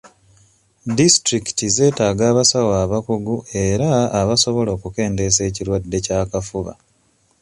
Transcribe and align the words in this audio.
Disitulikiti 0.97 1.65
zeetaga 1.75 2.23
abasawo 2.31 2.71
abakugu 2.83 3.35
era 3.67 3.89
abasobola 4.21 4.69
okukendeeza 4.77 5.41
ekirwadde 5.49 5.97
ky'akafuba. 6.05 6.73